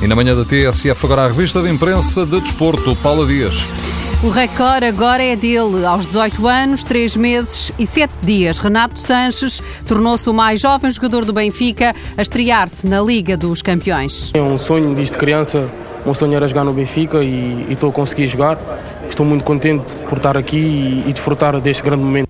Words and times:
E 0.00 0.06
na 0.06 0.14
manhã 0.14 0.36
da 0.36 0.44
TSF, 0.44 1.06
agora 1.06 1.24
a 1.24 1.26
revista 1.26 1.60
de 1.60 1.68
imprensa 1.68 2.24
de 2.24 2.40
desporto, 2.40 2.94
Paula 2.96 3.26
Dias. 3.26 3.66
O 4.22 4.28
recorde 4.28 4.86
agora 4.86 5.22
é 5.22 5.34
dele. 5.34 5.84
Aos 5.84 6.06
18 6.06 6.46
anos, 6.46 6.84
3 6.84 7.16
meses 7.16 7.72
e 7.76 7.84
7 7.84 8.12
dias, 8.22 8.60
Renato 8.60 8.98
Sanches 9.00 9.60
tornou-se 9.86 10.28
o 10.30 10.32
mais 10.32 10.60
jovem 10.60 10.88
jogador 10.92 11.24
do 11.24 11.32
Benfica 11.32 11.94
a 12.16 12.22
estrear-se 12.22 12.86
na 12.86 13.00
Liga 13.00 13.36
dos 13.36 13.60
Campeões. 13.60 14.30
É 14.34 14.40
um 14.40 14.56
sonho 14.56 14.94
desde 14.94 15.16
criança, 15.16 15.68
um 16.06 16.14
sonho 16.14 16.34
era 16.34 16.46
jogar 16.46 16.62
no 16.62 16.72
Benfica 16.72 17.22
e, 17.22 17.66
e 17.68 17.72
estou 17.72 17.90
a 17.90 17.92
conseguir 17.92 18.28
jogar. 18.28 18.56
Estou 19.10 19.26
muito 19.26 19.44
contente 19.44 19.84
por 20.08 20.18
estar 20.18 20.36
aqui 20.36 20.58
e, 20.58 21.10
e 21.10 21.12
desfrutar 21.12 21.60
deste 21.60 21.82
grande 21.82 22.04
momento. 22.04 22.28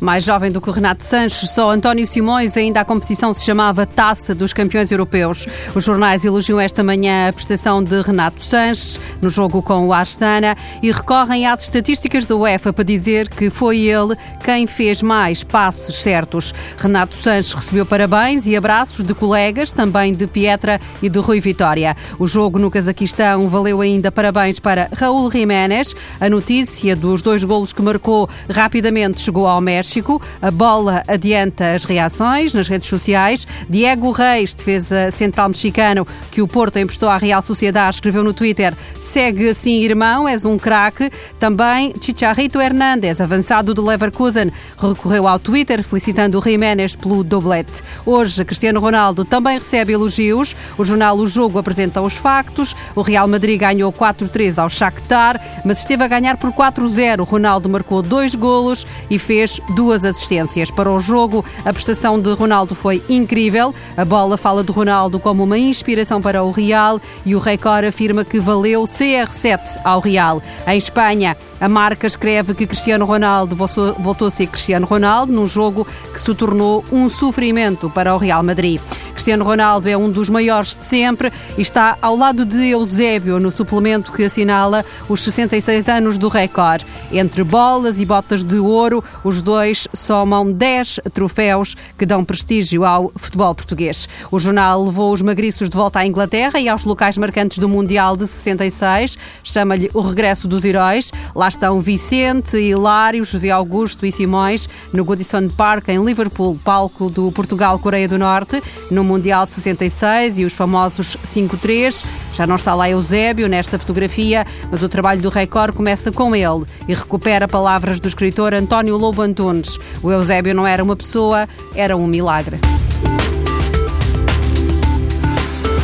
Mais 0.00 0.22
jovem 0.22 0.52
do 0.52 0.60
que 0.60 0.70
Renato 0.70 1.04
Sanches, 1.04 1.50
só 1.50 1.72
António 1.72 2.06
Simões 2.06 2.56
ainda 2.56 2.80
a 2.80 2.84
competição 2.84 3.32
se 3.32 3.44
chamava 3.44 3.84
Taça 3.84 4.32
dos 4.32 4.52
Campeões 4.52 4.92
Europeus. 4.92 5.46
Os 5.74 5.82
jornais 5.82 6.24
elogiam 6.24 6.60
esta 6.60 6.84
manhã 6.84 7.28
a 7.28 7.32
prestação 7.32 7.82
de 7.82 8.00
Renato 8.02 8.40
Sanches 8.40 9.00
no 9.20 9.28
jogo 9.28 9.60
com 9.60 9.88
o 9.88 9.92
Astana 9.92 10.56
e 10.80 10.92
recorrem 10.92 11.46
às 11.46 11.62
estatísticas 11.62 12.24
da 12.26 12.36
UEFA 12.36 12.72
para 12.72 12.84
dizer 12.84 13.28
que 13.28 13.50
foi 13.50 13.80
ele 13.80 14.14
quem 14.44 14.68
fez 14.68 15.02
mais 15.02 15.42
passes 15.42 15.96
certos. 15.96 16.54
Renato 16.76 17.16
Sanches 17.16 17.52
recebeu 17.52 17.84
parabéns 17.84 18.46
e 18.46 18.56
abraços 18.56 19.04
de 19.04 19.14
colegas, 19.14 19.72
também 19.72 20.14
de 20.14 20.28
Pietra 20.28 20.80
e 21.02 21.08
de 21.08 21.18
Rui 21.18 21.40
Vitória. 21.40 21.96
O 22.20 22.28
jogo 22.28 22.56
no 22.60 22.70
Cazaquistão 22.70 23.48
valeu 23.48 23.80
ainda 23.80 24.12
parabéns 24.12 24.60
para 24.60 24.88
Raul 24.94 25.28
Jiménez. 25.28 25.92
A 26.20 26.30
notícia 26.30 26.94
dos 26.94 27.20
dois 27.20 27.42
golos 27.42 27.72
que 27.72 27.82
marcou 27.82 28.28
rapidamente 28.48 29.20
chegou 29.20 29.48
ao 29.48 29.60
México 29.60 29.87
México. 29.88 30.20
A 30.42 30.50
bola 30.50 31.02
adianta 31.08 31.72
as 31.72 31.84
reações 31.84 32.52
nas 32.52 32.68
redes 32.68 32.88
sociais. 32.88 33.46
Diego 33.68 34.10
Reis, 34.10 34.52
defesa 34.52 35.10
central 35.10 35.48
mexicano, 35.48 36.06
que 36.30 36.42
o 36.42 36.46
Porto 36.46 36.78
emprestou 36.78 37.08
à 37.08 37.16
Real 37.16 37.40
Sociedade, 37.40 37.96
escreveu 37.96 38.22
no 38.22 38.34
Twitter: 38.34 38.74
segue 39.00 39.48
assim, 39.48 39.82
irmão, 39.82 40.28
és 40.28 40.44
um 40.44 40.58
craque. 40.58 41.10
Também 41.38 41.94
Chicharrito 42.00 42.60
Hernández, 42.60 43.18
avançado 43.18 43.72
do 43.72 43.82
Leverkusen, 43.84 44.52
recorreu 44.76 45.26
ao 45.26 45.38
Twitter 45.38 45.82
felicitando 45.82 46.38
o 46.38 46.42
Jiménez 46.42 46.94
pelo 46.94 47.24
doblete. 47.24 47.82
Hoje, 48.04 48.44
Cristiano 48.44 48.80
Ronaldo 48.80 49.24
também 49.24 49.58
recebe 49.58 49.94
elogios. 49.94 50.54
O 50.76 50.84
jornal 50.84 51.16
O 51.16 51.26
Jogo 51.26 51.58
apresenta 51.58 52.02
os 52.02 52.14
factos. 52.14 52.76
O 52.94 53.00
Real 53.00 53.26
Madrid 53.26 53.58
ganhou 53.58 53.90
4-3 53.90 54.58
ao 54.58 54.68
Shakhtar, 54.68 55.40
mas 55.64 55.78
esteve 55.78 56.04
a 56.04 56.08
ganhar 56.08 56.36
por 56.36 56.52
4-0. 56.52 57.26
Ronaldo 57.26 57.68
marcou 57.70 58.02
dois 58.02 58.34
golos 58.34 58.86
e 59.08 59.18
fez 59.18 59.58
duas 59.74 60.04
assistências. 60.04 60.70
Para 60.70 60.90
o 60.90 61.00
jogo, 61.00 61.44
a 61.64 61.72
prestação 61.72 62.20
de 62.20 62.32
Ronaldo 62.32 62.74
foi 62.74 63.02
incrível. 63.08 63.74
A 63.96 64.04
bola 64.04 64.36
fala 64.36 64.64
de 64.64 64.72
Ronaldo 64.72 65.18
como 65.18 65.44
uma 65.44 65.58
inspiração 65.58 66.20
para 66.20 66.42
o 66.42 66.50
Real 66.50 67.00
e 67.24 67.34
o 67.34 67.38
Record 67.38 67.86
afirma 67.86 68.24
que 68.24 68.40
valeu 68.40 68.84
CR7 68.84 69.78
ao 69.84 70.00
Real. 70.00 70.42
Em 70.66 70.78
Espanha, 70.78 71.36
a 71.60 71.68
marca 71.68 72.06
escreve 72.06 72.54
que 72.54 72.66
Cristiano 72.66 73.04
Ronaldo 73.04 73.56
voltou 73.98 74.28
a 74.28 74.30
ser 74.30 74.46
Cristiano 74.46 74.86
Ronaldo 74.86 75.32
num 75.32 75.46
jogo 75.46 75.86
que 76.12 76.20
se 76.20 76.34
tornou 76.34 76.84
um 76.92 77.10
sofrimento 77.10 77.90
para 77.90 78.14
o 78.14 78.18
Real 78.18 78.42
Madrid. 78.42 78.80
Cristiano 79.18 79.44
Ronaldo 79.44 79.88
é 79.88 79.96
um 79.96 80.08
dos 80.08 80.30
maiores 80.30 80.76
de 80.76 80.86
sempre 80.86 81.32
e 81.56 81.60
está 81.60 81.98
ao 82.00 82.16
lado 82.16 82.44
de 82.44 82.68
Eusébio 82.68 83.40
no 83.40 83.50
suplemento 83.50 84.12
que 84.12 84.22
assinala 84.22 84.84
os 85.08 85.24
66 85.24 85.88
anos 85.88 86.16
do 86.16 86.28
recorde. 86.28 86.86
Entre 87.10 87.42
bolas 87.42 87.98
e 87.98 88.06
botas 88.06 88.44
de 88.44 88.60
ouro, 88.60 89.02
os 89.24 89.42
dois 89.42 89.88
somam 89.92 90.52
10 90.52 91.00
troféus 91.12 91.74
que 91.98 92.06
dão 92.06 92.24
prestígio 92.24 92.84
ao 92.84 93.10
futebol 93.16 93.52
português. 93.56 94.08
O 94.30 94.38
jornal 94.38 94.84
levou 94.84 95.12
os 95.12 95.20
magriços 95.20 95.68
de 95.68 95.76
volta 95.76 95.98
à 95.98 96.06
Inglaterra 96.06 96.60
e 96.60 96.68
aos 96.68 96.84
locais 96.84 97.18
marcantes 97.18 97.58
do 97.58 97.68
Mundial 97.68 98.16
de 98.16 98.24
66, 98.24 99.18
chama-lhe 99.42 99.90
o 99.92 100.00
regresso 100.00 100.46
dos 100.46 100.64
heróis. 100.64 101.10
Lá 101.34 101.48
estão 101.48 101.80
Vicente, 101.80 102.56
Hilário, 102.56 103.24
José 103.24 103.50
Augusto 103.50 104.06
e 104.06 104.12
Simões 104.12 104.68
no 104.92 105.04
Goodison 105.04 105.48
Park 105.48 105.88
em 105.88 106.04
Liverpool, 106.04 106.56
palco 106.64 107.10
do 107.10 107.32
Portugal-Coreia 107.32 108.06
do 108.06 108.16
Norte. 108.16 108.62
No 108.88 109.07
Mundial 109.08 109.46
de 109.46 109.54
66 109.54 110.38
e 110.38 110.44
os 110.44 110.52
famosos 110.52 111.16
5-3. 111.24 112.04
Já 112.34 112.46
não 112.46 112.56
está 112.56 112.74
lá 112.74 112.88
Eusébio 112.88 113.48
nesta 113.48 113.78
fotografia, 113.78 114.46
mas 114.70 114.82
o 114.82 114.88
trabalho 114.88 115.20
do 115.20 115.30
Record 115.30 115.74
começa 115.74 116.12
com 116.12 116.36
ele 116.36 116.64
e 116.86 116.94
recupera 116.94 117.48
palavras 117.48 117.98
do 117.98 118.06
escritor 118.06 118.52
António 118.52 118.96
Lobo 118.96 119.22
Antunes. 119.22 119.78
O 120.02 120.12
Eusébio 120.12 120.54
não 120.54 120.66
era 120.66 120.84
uma 120.84 120.94
pessoa, 120.94 121.48
era 121.74 121.96
um 121.96 122.06
milagre. 122.06 122.58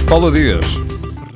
Paula 0.08 0.30
Dias. 0.30 0.93